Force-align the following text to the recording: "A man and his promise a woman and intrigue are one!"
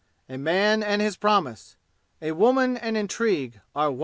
"A 0.27 0.35
man 0.35 0.81
and 0.81 0.99
his 0.99 1.15
promise 1.15 1.75
a 2.23 2.31
woman 2.31 2.75
and 2.75 2.97
intrigue 2.97 3.61
are 3.75 3.91
one!" 3.91 3.99